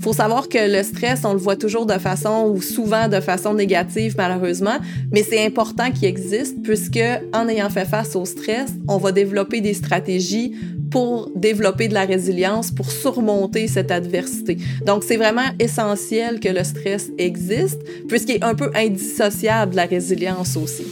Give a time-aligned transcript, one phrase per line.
[0.00, 3.54] Faut savoir que le stress, on le voit toujours de façon ou souvent de façon
[3.54, 4.76] négative malheureusement,
[5.12, 7.00] mais c'est important qu'il existe puisque
[7.32, 10.54] en ayant fait face au stress, on va développer des stratégies
[10.90, 14.58] pour développer de la résilience, pour surmonter cette adversité.
[14.86, 19.86] Donc c'est vraiment essentiel que le stress existe puisqu'il est un peu indissociable de la
[19.86, 20.86] résilience aussi.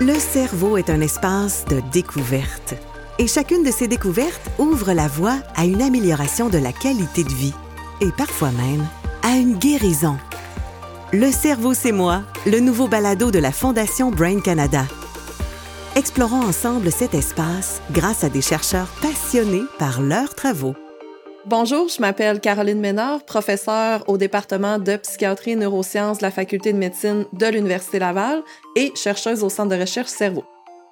[0.00, 2.74] Le cerveau est un espace de découverte
[3.20, 7.28] et chacune de ces découvertes ouvre la voie à une amélioration de la qualité de
[7.28, 7.52] vie
[8.00, 8.86] et parfois même
[9.22, 10.16] à une guérison.
[11.12, 14.84] Le cerveau, c'est moi, le nouveau balado de la Fondation Brain Canada.
[15.96, 20.74] Explorons ensemble cet espace grâce à des chercheurs passionnés par leurs travaux.
[21.44, 26.72] Bonjour, je m'appelle Caroline Ménard, professeure au département de psychiatrie et neurosciences de la faculté
[26.72, 28.42] de médecine de l'Université Laval
[28.76, 30.44] et chercheuse au Centre de recherche cerveau.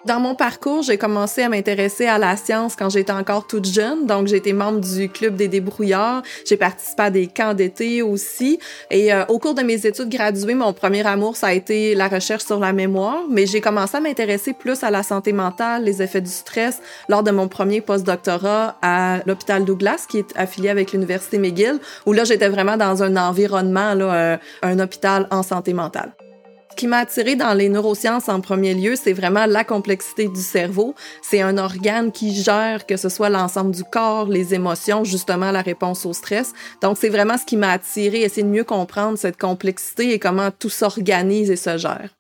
[0.05, 4.07] Dans mon parcours, j'ai commencé à m'intéresser à la science quand j'étais encore toute jeune.
[4.07, 6.23] Donc, été membre du club des débrouillards.
[6.47, 8.61] J'ai participé à des camps d'été aussi.
[8.93, 12.07] Et euh, au cours de mes études graduées, mon premier amour, ça a été la
[12.07, 13.25] recherche sur la mémoire.
[13.29, 17.25] Mais j'ai commencé à m'intéresser plus à la santé mentale, les effets du stress lors
[17.25, 22.23] de mon premier postdoctorat à l'hôpital Douglas, qui est affilié avec l'université McGill, où là,
[22.23, 26.13] j'étais vraiment dans un environnement, là, euh, un hôpital en santé mentale
[26.79, 30.95] qui m'a attiré dans les neurosciences en premier lieu, c'est vraiment la complexité du cerveau.
[31.23, 35.61] C'est un organe qui gère que ce soit l'ensemble du corps, les émotions, justement la
[35.61, 36.53] réponse au stress.
[36.81, 40.53] Donc c'est vraiment ce qui m'a attiré, essayer de mieux comprendre cette complexité et comment
[40.53, 42.11] tout s'organise et se gère.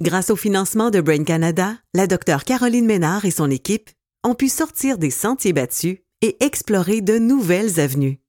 [0.00, 3.90] Grâce au financement de Brain Canada, la docteure Caroline Ménard et son équipe
[4.24, 8.20] ont pu sortir des sentiers battus et explorer de nouvelles avenues.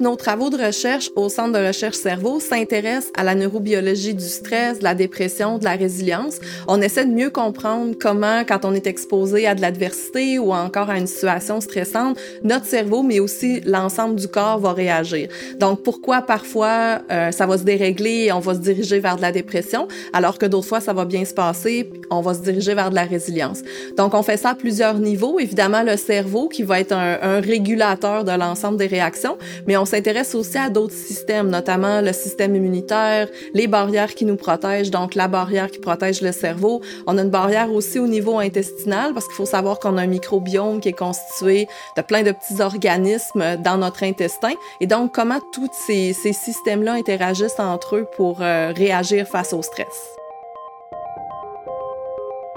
[0.00, 4.78] Nos travaux de recherche au Centre de recherche cerveau s'intéressent à la neurobiologie du stress,
[4.78, 6.38] de la dépression, de la résilience.
[6.68, 10.88] On essaie de mieux comprendre comment, quand on est exposé à de l'adversité ou encore
[10.88, 15.30] à une situation stressante, notre cerveau, mais aussi l'ensemble du corps va réagir.
[15.58, 19.22] Donc, pourquoi parfois euh, ça va se dérégler et on va se diriger vers de
[19.22, 22.74] la dépression, alors que d'autres fois ça va bien se passer, on va se diriger
[22.74, 23.62] vers de la résilience.
[23.96, 25.40] Donc, on fait ça à plusieurs niveaux.
[25.40, 29.87] Évidemment, le cerveau qui va être un, un régulateur de l'ensemble des réactions, mais on
[29.88, 35.14] s'intéresse aussi à d'autres systèmes, notamment le système immunitaire, les barrières qui nous protègent, donc
[35.14, 36.80] la barrière qui protège le cerveau.
[37.06, 40.06] On a une barrière aussi au niveau intestinal parce qu'il faut savoir qu'on a un
[40.06, 41.66] microbiome qui est constitué
[41.96, 44.52] de plein de petits organismes dans notre intestin.
[44.80, 49.62] Et donc, comment tous ces, ces systèmes-là interagissent entre eux pour euh, réagir face au
[49.62, 50.17] stress.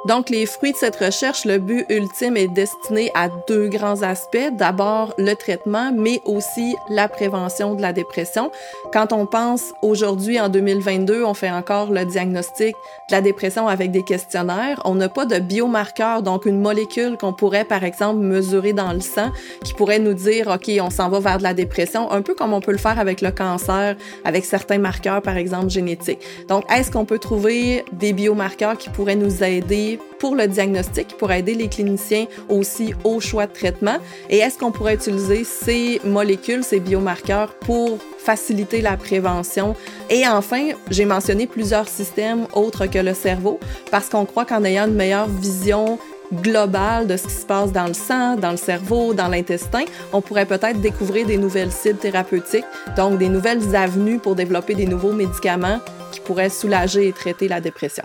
[0.07, 4.50] Donc, les fruits de cette recherche, le but ultime est destiné à deux grands aspects.
[4.53, 8.51] D'abord, le traitement, mais aussi la prévention de la dépression.
[8.91, 12.75] Quand on pense aujourd'hui, en 2022, on fait encore le diagnostic
[13.09, 14.81] de la dépression avec des questionnaires.
[14.85, 19.01] On n'a pas de biomarqueur, donc une molécule qu'on pourrait, par exemple, mesurer dans le
[19.01, 19.29] sang,
[19.63, 22.53] qui pourrait nous dire, OK, on s'en va vers de la dépression, un peu comme
[22.53, 23.95] on peut le faire avec le cancer,
[24.25, 26.22] avec certains marqueurs, par exemple, génétiques.
[26.47, 31.31] Donc, est-ce qu'on peut trouver des biomarqueurs qui pourraient nous aider pour le diagnostic, pour
[31.31, 33.97] aider les cliniciens aussi au choix de traitement?
[34.29, 39.75] Et est-ce qu'on pourrait utiliser ces molécules, ces biomarqueurs pour faciliter la prévention?
[40.09, 43.59] Et enfin, j'ai mentionné plusieurs systèmes autres que le cerveau
[43.90, 46.00] parce qu'on croit qu'en ayant une meilleure vision
[46.34, 50.22] globale de ce qui se passe dans le sang, dans le cerveau, dans l'intestin, on
[50.22, 52.66] pourrait peut-être découvrir des nouvelles cibles thérapeutiques,
[52.96, 55.80] donc des nouvelles avenues pour développer des nouveaux médicaments
[56.12, 58.03] qui pourraient soulager et traiter la dépression.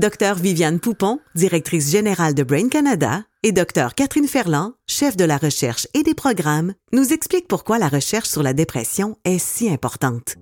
[0.00, 5.36] Docteur Viviane Poupon, directrice générale de Brain Canada, et Docteur Catherine Ferland, chef de la
[5.36, 10.36] recherche et des programmes, nous expliquent pourquoi la recherche sur la dépression est si importante.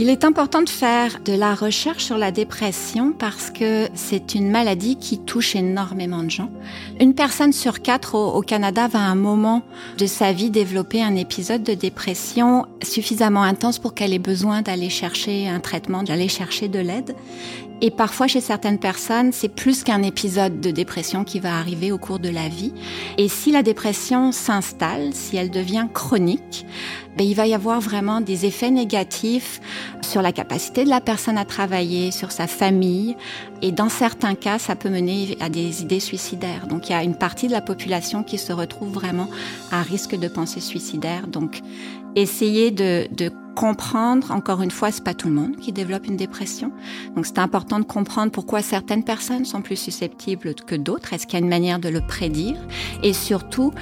[0.00, 4.48] Il est important de faire de la recherche sur la dépression parce que c'est une
[4.48, 6.52] maladie qui touche énormément de gens.
[7.00, 9.64] Une personne sur quatre au, Canada va à un moment
[9.98, 14.88] de sa vie développer un épisode de dépression suffisamment intense pour qu'elle ait besoin d'aller
[14.88, 17.16] chercher un traitement, d'aller chercher de l'aide.
[17.80, 21.98] Et parfois, chez certaines personnes, c'est plus qu'un épisode de dépression qui va arriver au
[21.98, 22.72] cours de la vie.
[23.18, 26.66] Et si la dépression s'installe, si elle devient chronique,
[27.16, 29.60] ben, il va y avoir vraiment des effets négatifs
[30.02, 33.16] sur la capacité de la personne à travailler, sur sa famille.
[33.62, 36.66] Et dans certains cas, ça peut mener à des idées suicidaires.
[36.66, 39.28] Donc, il y a une partie de la population qui se retrouve vraiment
[39.72, 41.26] à risque de pensée suicidaire.
[41.26, 41.60] Donc,
[42.14, 46.16] essayer de, de comprendre, encore une fois, c'est pas tout le monde qui développe une
[46.16, 46.70] dépression.
[47.16, 51.12] Donc c'est important de comprendre pourquoi certaines personnes sont plus susceptibles que d'autres.
[51.12, 52.56] Est-ce qu'il y a une manière de le prédire?
[53.02, 53.72] Et surtout,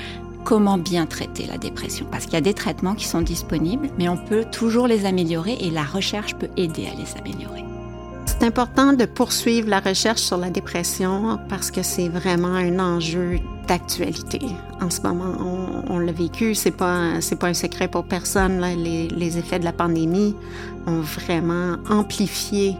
[0.45, 2.07] comment bien traiter la dépression?
[2.11, 5.59] Parce qu'il y a des traitements qui sont disponibles, mais on peut toujours les améliorer
[5.61, 7.76] et la recherche peut aider à les améliorer.
[8.39, 13.39] C'est important de poursuivre la recherche sur la dépression parce que c'est vraiment un enjeu
[13.67, 14.41] d'actualité
[14.81, 15.85] en ce moment.
[15.89, 18.61] On, l'a vécu, c'est pas c'est pas un secret pour personne.
[18.61, 20.37] Les, les, effets de la pandémie
[20.87, 22.77] ont vraiment amplifié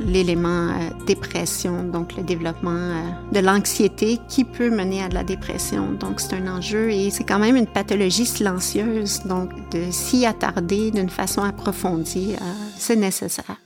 [0.00, 3.02] l'élément euh, dépression, donc le développement euh,
[3.32, 5.92] de l'anxiété qui peut mener à de la dépression.
[5.92, 9.22] Donc c'est un enjeu et c'est quand même une pathologie silencieuse.
[9.26, 12.44] Donc de s'y attarder d'une façon approfondie, euh,
[12.76, 13.56] c'est nécessaire.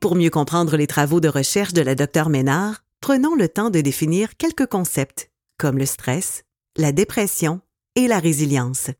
[0.00, 3.80] Pour mieux comprendre les travaux de recherche de la Dr Ménard, prenons le temps de
[3.80, 6.44] définir quelques concepts comme le stress,
[6.76, 7.60] la dépression
[7.96, 8.90] et la résilience.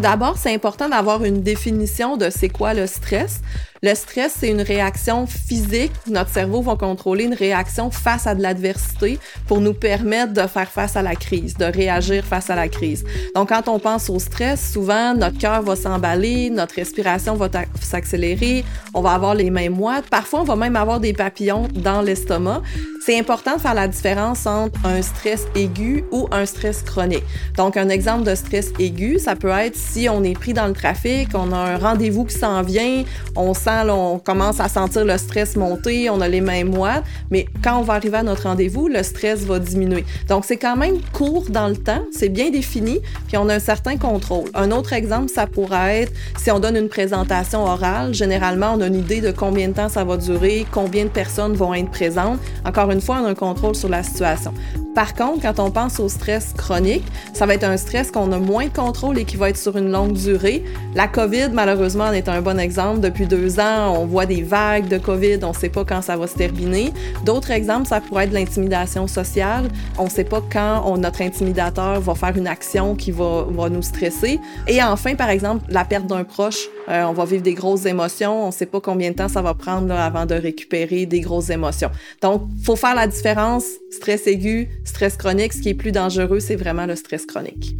[0.00, 3.40] D'abord, c'est important d'avoir une définition de c'est quoi le stress.
[3.82, 5.92] Le stress, c'est une réaction physique.
[6.08, 10.68] Notre cerveau va contrôler une réaction face à de l'adversité pour nous permettre de faire
[10.68, 13.04] face à la crise, de réagir face à la crise.
[13.36, 17.48] Donc, quand on pense au stress, souvent, notre cœur va s'emballer, notre respiration va
[17.80, 20.08] s'accélérer, on va avoir les mains moites.
[20.10, 22.62] Parfois, on va même avoir des papillons dans l'estomac.
[23.06, 27.24] C'est important de faire la différence entre un stress aigu ou un stress chronique.
[27.56, 30.74] Donc, un exemple de stress aigu, ça peut être si on est pris dans le
[30.74, 33.04] trafic, on a un rendez-vous qui s'en vient,
[33.36, 33.52] on
[33.90, 37.82] on commence à sentir le stress monter, on a les mains moites, mais quand on
[37.82, 40.04] va arriver à notre rendez-vous, le stress va diminuer.
[40.28, 43.58] Donc, c'est quand même court dans le temps, c'est bien défini, puis on a un
[43.60, 44.48] certain contrôle.
[44.54, 48.86] Un autre exemple, ça pourrait être si on donne une présentation orale, généralement, on a
[48.86, 52.38] une idée de combien de temps ça va durer, combien de personnes vont être présentes.
[52.64, 54.52] Encore une fois, on a un contrôle sur la situation.
[54.98, 58.38] Par contre, quand on pense au stress chronique, ça va être un stress qu'on a
[58.38, 60.64] moins de contrôle et qui va être sur une longue durée.
[60.94, 63.00] La COVID, malheureusement, en est un bon exemple.
[63.00, 66.16] Depuis deux ans, on voit des vagues de COVID, on ne sait pas quand ça
[66.16, 66.92] va se terminer.
[67.24, 69.68] D'autres exemples, ça pourrait être l'intimidation sociale.
[69.98, 74.40] On ne sait pas quand notre intimidateur va faire une action qui va, nous stresser.
[74.66, 76.68] Et enfin, par exemple, la perte d'un proche.
[76.88, 78.44] Euh, on va vivre des grosses émotions.
[78.44, 81.50] On ne sait pas combien de temps ça va prendre avant de récupérer des grosses
[81.50, 81.90] émotions.
[82.22, 85.52] Donc, faut faire la différence stress aigu, stress chronique.
[85.52, 87.76] Ce qui est plus dangereux, c'est vraiment le stress chronique.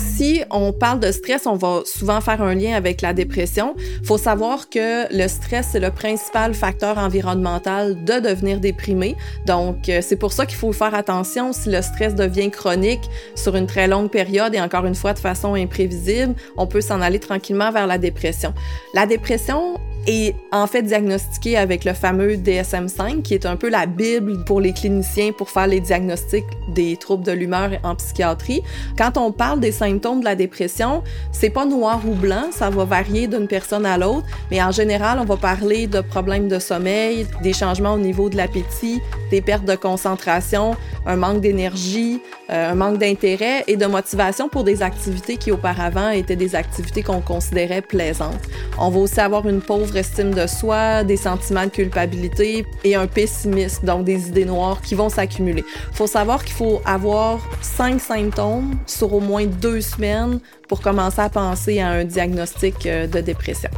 [0.00, 3.74] Si on parle de stress, on va souvent faire un lien avec la dépression.
[4.04, 9.16] Faut savoir que le stress, c'est le principal facteur environnemental de devenir déprimé.
[9.46, 13.56] Donc, euh, c'est pour ça qu'il faut faire attention si le stress devient chronique sur
[13.56, 17.20] une très longue période et encore une fois de façon imprévisible, on peut s'en aller
[17.20, 18.54] tranquillement vers la dépression.
[18.94, 23.86] La dépression, est en fait diagnostiqué avec le fameux DSM-5, qui est un peu la
[23.86, 28.62] Bible pour les cliniciens pour faire les diagnostics des troubles de l'humeur en psychiatrie.
[28.96, 31.02] Quand on parle des symptômes de la dépression,
[31.32, 35.18] c'est pas noir ou blanc, ça va varier d'une personne à l'autre, mais en général,
[35.20, 39.00] on va parler de problèmes de sommeil, des changements au niveau de l'appétit,
[39.30, 44.64] des pertes de concentration, un manque d'énergie, euh, un manque d'intérêt et de motivation pour
[44.64, 48.40] des activités qui auparavant étaient des activités qu'on considérait plaisantes.
[48.78, 53.06] On va aussi avoir une pauvre estime de soi, des sentiments de culpabilité et un
[53.06, 55.64] pessimisme, donc des idées noires qui vont s'accumuler.
[55.90, 61.20] Il faut savoir qu'il faut avoir cinq symptômes sur au moins deux semaines pour commencer
[61.20, 63.70] à penser à un diagnostic euh, de dépression.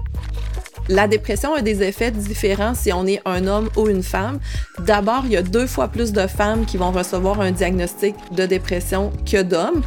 [0.89, 4.41] La dépression a des effets différents si on est un homme ou une femme.
[4.81, 8.45] D'abord, il y a deux fois plus de femmes qui vont recevoir un diagnostic de
[8.45, 9.83] dépression que d'hommes.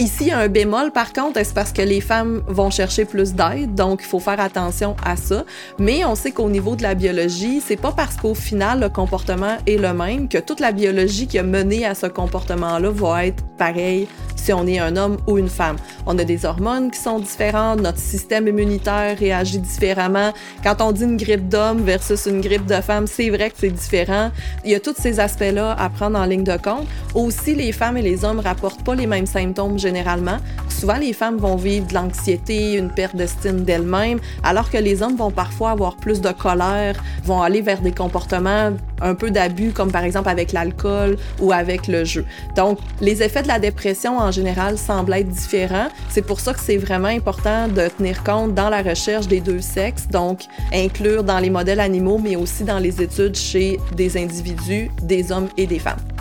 [0.00, 4.00] Ici, un bémol, par contre, c'est parce que les femmes vont chercher plus d'aide, donc
[4.02, 5.44] il faut faire attention à ça.
[5.78, 9.56] Mais on sait qu'au niveau de la biologie, c'est pas parce qu'au final, le comportement
[9.68, 13.44] est le même que toute la biologie qui a mené à ce comportement-là va être
[13.56, 14.08] pareille
[14.44, 15.76] si on est un homme ou une femme.
[16.04, 20.32] On a des hormones qui sont différentes, notre système immunitaire réagit différemment.
[20.62, 23.70] Quand on dit une grippe d'homme versus une grippe de femme, c'est vrai que c'est
[23.70, 24.30] différent.
[24.62, 26.86] Il y a tous ces aspects-là à prendre en ligne de compte.
[27.14, 30.36] Aussi, les femmes et les hommes rapportent pas les mêmes symptômes généralement.
[30.68, 35.16] Souvent, les femmes vont vivre de l'anxiété, une perte d'estime d'elles-mêmes, alors que les hommes
[35.16, 39.90] vont parfois avoir plus de colère, vont aller vers des comportements un peu d'abus, comme
[39.90, 42.26] par exemple avec l'alcool ou avec le jeu.
[42.56, 45.88] Donc, les effets de la dépression en général semblent être différents.
[46.10, 49.60] C'est pour ça que c'est vraiment important de tenir compte dans la recherche des deux
[49.60, 54.90] sexes, donc inclure dans les modèles animaux, mais aussi dans les études chez des individus,
[55.02, 56.13] des hommes et des femmes.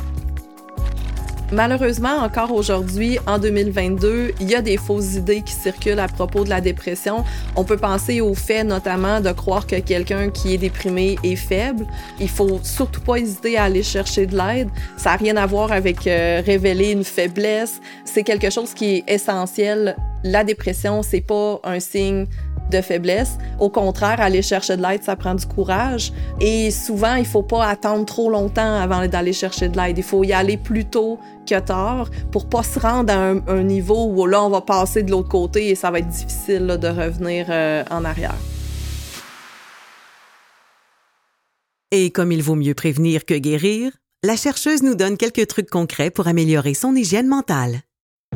[1.53, 6.43] Malheureusement, encore aujourd'hui, en 2022, il y a des fausses idées qui circulent à propos
[6.43, 7.24] de la dépression.
[7.55, 11.86] On peut penser au fait notamment de croire que quelqu'un qui est déprimé est faible.
[12.19, 14.69] Il faut surtout pas hésiter à aller chercher de l'aide.
[14.98, 17.79] Ça n'a rien à voir avec euh, révéler une faiblesse.
[18.03, 19.95] C'est quelque chose qui est essentiel.
[20.24, 22.25] La dépression, c'est pas un signe
[22.70, 23.38] de faiblesse.
[23.60, 26.12] Au contraire, aller chercher de l'aide, ça prend du courage.
[26.39, 29.98] Et souvent, il faut pas attendre trop longtemps avant d'aller chercher de l'aide.
[29.98, 34.05] Il faut y aller plus tôt que tard pour pas se rendre à un, niveau
[34.05, 37.48] où là, on va passer de l'autre côté et ça va être difficile de revenir
[37.50, 38.36] euh, en arrière.
[41.91, 43.91] Et comme il vaut mieux prévenir que guérir,
[44.24, 47.82] la chercheuse nous donne quelques trucs concrets pour améliorer son hygiène mentale.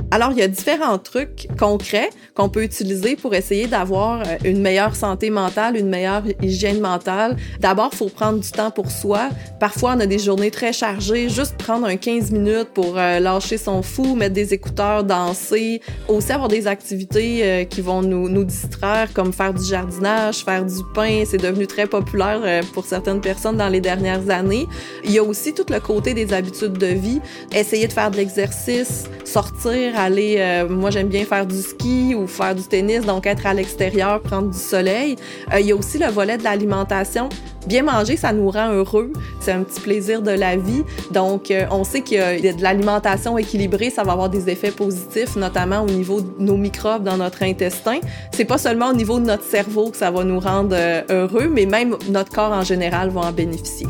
[0.09, 4.61] Alors, il y a différents trucs concrets qu'on peut utiliser pour essayer d'avoir euh, une
[4.61, 7.35] meilleure santé mentale, une meilleure hygiène mentale.
[7.59, 9.29] D'abord, faut prendre du temps pour soi.
[9.59, 11.29] Parfois, on a des journées très chargées.
[11.29, 15.81] Juste prendre un 15 minutes pour euh, lâcher son fou, mettre des écouteurs, danser.
[16.07, 20.65] Aussi avoir des activités euh, qui vont nous, nous distraire, comme faire du jardinage, faire
[20.65, 21.23] du pain.
[21.25, 24.67] C'est devenu très populaire pour certaines personnes dans les dernières années.
[25.03, 27.19] Il y a aussi tout le côté des habitudes de vie.
[27.53, 32.27] Essayer de faire de l'exercice, sortir, aller, euh, moi j'aime bien faire du ski ou
[32.27, 35.15] faire du tennis, donc être à l'extérieur, prendre du soleil.
[35.53, 37.29] Euh, il y a aussi le volet de l'alimentation.
[37.67, 39.11] Bien manger, ça nous rend heureux.
[39.41, 40.83] C'est un petit plaisir de la vie.
[41.11, 45.81] Donc, euh, on sait a de l'alimentation équilibrée, ça va avoir des effets positifs, notamment
[45.81, 47.99] au niveau de nos microbes dans notre intestin.
[48.31, 50.75] C'est pas seulement au niveau de notre cerveau que ça va nous rendre
[51.09, 53.87] heureux, mais même notre corps en général va en bénéficier.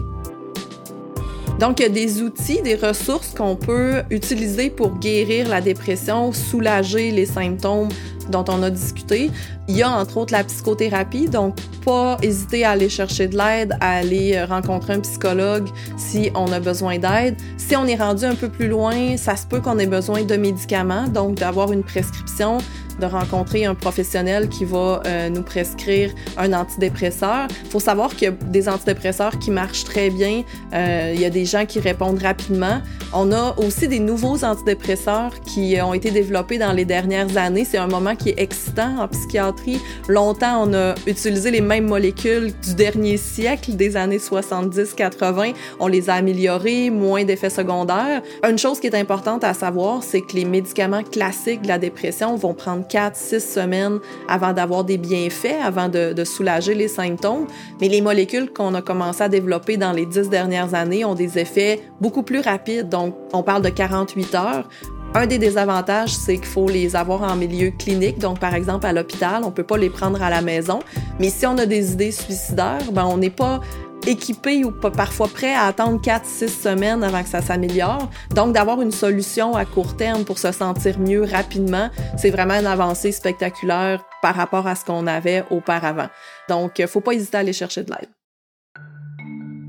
[1.59, 6.31] Donc, il y a des outils, des ressources qu'on peut utiliser pour guérir la dépression,
[6.31, 7.89] soulager les symptômes
[8.29, 9.31] dont on a discuté.
[9.67, 13.75] Il y a entre autres la psychothérapie, donc pas hésiter à aller chercher de l'aide,
[13.79, 17.37] à aller euh, rencontrer un psychologue si on a besoin d'aide.
[17.57, 20.35] Si on est rendu un peu plus loin, ça se peut qu'on ait besoin de
[20.35, 22.59] médicaments, donc d'avoir une prescription
[22.99, 27.47] de rencontrer un professionnel qui va euh, nous prescrire un antidépresseur.
[27.65, 30.43] Il faut savoir qu'il y a des antidépresseurs qui marchent très bien.
[30.73, 32.81] Euh, il y a des gens qui répondent rapidement.
[33.13, 37.65] On a aussi des nouveaux antidépresseurs qui ont été développés dans les dernières années.
[37.65, 39.79] C'est un moment qui est excitant en psychiatrie.
[40.07, 45.53] Longtemps, on a utilisé les mêmes molécules du dernier siècle, des années 70-80.
[45.79, 48.21] On les a améliorées, moins d'effets secondaires.
[48.47, 52.35] Une chose qui est importante à savoir, c'est que les médicaments classiques de la dépression
[52.35, 57.47] vont prendre 4-6 semaines avant d'avoir des bienfaits, avant de, de, soulager les symptômes.
[57.81, 61.37] Mais les molécules qu'on a commencé à développer dans les 10 dernières années ont des
[61.39, 62.89] effets beaucoup plus rapides.
[62.89, 64.67] Donc, on parle de 48 heures.
[65.13, 68.93] Un des désavantages, c'est qu'il faut les avoir en milieu clinique, donc par exemple à
[68.93, 70.79] l'hôpital, on peut pas les prendre à la maison.
[71.19, 73.61] Mais si on a des idées suicidaires, ben on n'est pas
[74.05, 78.09] équipé ou parfois prêt à attendre 4-6 semaines avant que ça s'améliore.
[78.33, 82.67] Donc, d'avoir une solution à court terme pour se sentir mieux rapidement, c'est vraiment une
[82.67, 86.07] avancée spectaculaire par rapport à ce qu'on avait auparavant.
[86.49, 88.16] Donc, faut pas hésiter à aller chercher de l'aide.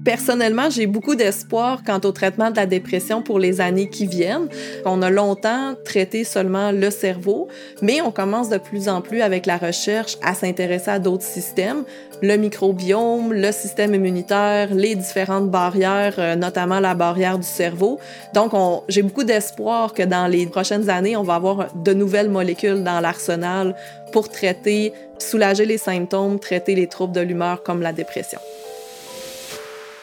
[0.09, 4.49] Personnellement, j'ai beaucoup d'espoir quant au traitement de la dépression pour les années qui viennent.
[4.87, 7.49] On a longtemps traité seulement le cerveau,
[7.83, 11.85] mais on commence de plus en plus avec la recherche à s'intéresser à d'autres systèmes,
[12.23, 18.01] le microbiome, le système immunitaire, les différentes barrières, euh, notamment la barrière du cerveau.
[18.33, 18.53] Donc,
[18.89, 23.01] j'ai beaucoup d'espoir que dans les prochaines années, on va avoir de nouvelles molécules dans
[23.01, 23.77] l'arsenal
[24.13, 28.39] pour traiter, soulager les symptômes, traiter les troubles de l'humeur comme la dépression.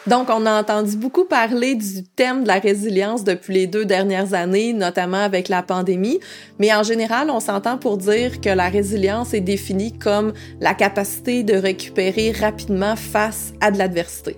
[0.07, 4.35] Donc, on a entendu beaucoup parler du thème de la résilience depuis les deux dernières
[4.35, 6.19] années, notamment avec la pandémie,
[6.59, 11.41] mais en général, on s'entend pour dire que la résilience est définie comme la capacité
[11.43, 14.35] de récupérer rapidement face à de l'adversité.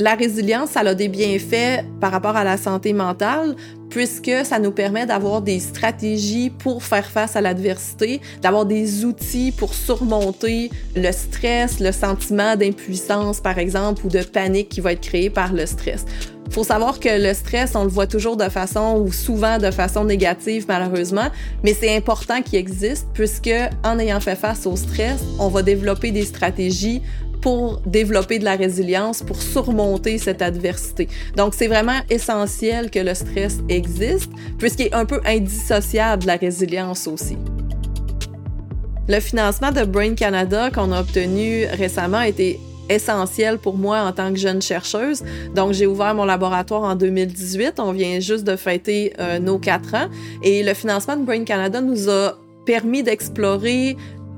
[0.00, 3.54] La résilience, ça a des bienfaits par rapport à la santé mentale,
[3.90, 9.52] puisque ça nous permet d'avoir des stratégies pour faire face à l'adversité, d'avoir des outils
[9.52, 15.02] pour surmonter le stress, le sentiment d'impuissance, par exemple, ou de panique qui va être
[15.02, 16.06] créé par le stress.
[16.48, 20.04] Faut savoir que le stress, on le voit toujours de façon ou souvent de façon
[20.04, 21.28] négative malheureusement,
[21.62, 23.54] mais c'est important qu'il existe puisque
[23.84, 27.02] en ayant fait face au stress, on va développer des stratégies
[27.40, 31.08] pour développer de la résilience, pour surmonter cette adversité.
[31.36, 36.36] Donc, c'est vraiment essentiel que le stress existe, puisqu'il est un peu indissociable de la
[36.36, 37.36] résilience aussi.
[39.08, 44.12] Le financement de Brain Canada qu'on a obtenu récemment a été essentiel pour moi en
[44.12, 45.22] tant que jeune chercheuse.
[45.54, 47.74] Donc, j'ai ouvert mon laboratoire en 2018.
[47.78, 50.08] On vient juste de fêter euh, nos quatre ans.
[50.42, 53.96] Et le financement de Brain Canada nous a permis d'explorer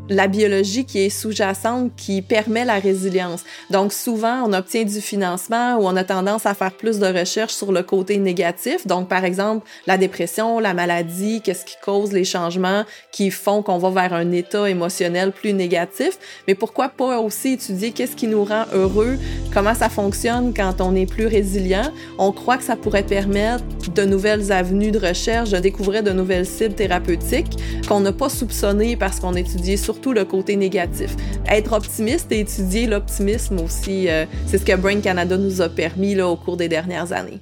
[0.08, 3.44] la biologie qui est sous-jacente qui permet la résilience.
[3.70, 7.54] Donc souvent, on obtient du financement ou on a tendance à faire plus de recherches
[7.54, 8.86] sur le côté négatif.
[8.86, 13.78] Donc par exemple, la dépression, la maladie, qu'est-ce qui cause les changements qui font qu'on
[13.78, 16.18] va vers un état émotionnel plus négatif.
[16.46, 19.18] Mais pourquoi pas aussi étudier qu'est-ce qui nous rend heureux,
[19.52, 21.92] comment ça fonctionne quand on est plus résilient.
[22.18, 26.46] On croit que ça pourrait permettre de nouvelles avenues de recherche, de découvrir de nouvelles
[26.46, 31.14] cibles thérapeutiques qu'on n'a pas soupçonnées parce qu'on étudie surtout le côté négatif.
[31.46, 36.18] Être optimiste et étudier l'optimisme aussi, euh, c'est ce que Brain Canada nous a permis
[36.20, 37.40] au cours des dernières années.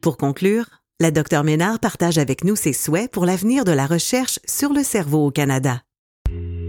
[0.00, 0.66] Pour conclure,
[1.00, 4.82] la Dr Ménard partage avec nous ses souhaits pour l'avenir de la recherche sur le
[4.82, 5.82] cerveau au Canada.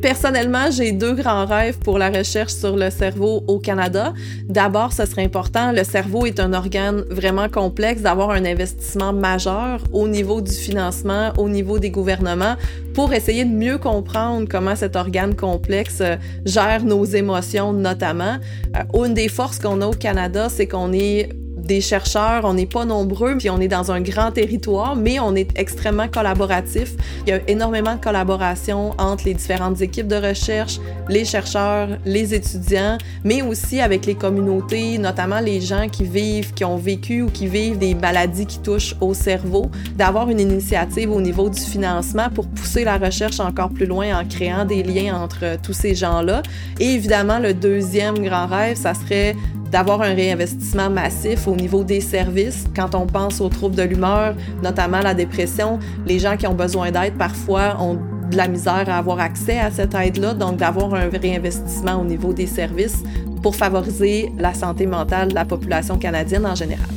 [0.05, 4.13] Personnellement, j'ai deux grands rêves pour la recherche sur le cerveau au Canada.
[4.47, 9.81] D'abord, ce serait important, le cerveau est un organe vraiment complexe, d'avoir un investissement majeur
[9.93, 12.55] au niveau du financement, au niveau des gouvernements,
[12.93, 18.38] pour essayer de mieux comprendre comment cet organe complexe euh, gère nos émotions notamment.
[18.77, 21.29] Euh, une des forces qu'on a au Canada, c'est qu'on est
[21.65, 25.36] des chercheurs, on n'est pas nombreux, puis on est dans un grand territoire, mais on
[25.36, 26.93] est extrêmement collaboratif.
[27.25, 30.79] Il y a énormément de collaboration entre les différentes équipes de recherche,
[31.10, 36.63] les chercheurs, les étudiants, mais aussi avec les communautés, notamment les gens qui vivent, qui
[36.63, 41.22] ont vécu ou qui vivent des maladies qui touchent au cerveau, d'avoir une initiative au
[41.22, 45.60] niveau du financement pour pousser la recherche encore plus loin en créant des liens entre
[45.62, 46.43] tous ces gens-là.
[46.79, 49.36] Et évidemment, le deuxième grand rêve, ça serait
[49.75, 52.63] d'avoir un réinvestissement massif au niveau des services.
[52.74, 56.91] Quand on pense aux troubles de l'humeur, notamment la dépression, les gens qui ont besoin
[56.91, 57.96] d'aide parfois ont
[58.32, 62.32] de la misère à avoir accès à cette aide-là, donc d'avoir un réinvestissement au niveau
[62.32, 63.03] des services
[63.44, 66.88] pour favoriser la santé mentale de la population canadienne en général.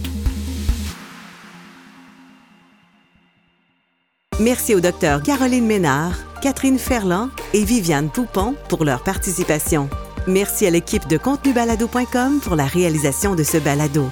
[4.39, 9.89] Merci au docteur Caroline Ménard, Catherine Ferland et Viviane Poupon pour leur participation.
[10.29, 14.11] Merci à l'équipe de contenubalado.com pour la réalisation de ce balado.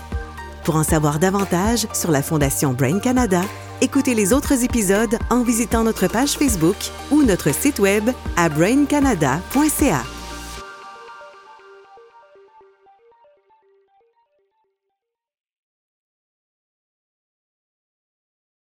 [0.65, 3.43] Pour en savoir davantage sur la Fondation Brain Canada,
[3.83, 6.77] écoutez les autres épisodes en visitant notre page Facebook
[7.11, 10.16] ou notre site web à braincanada.ca.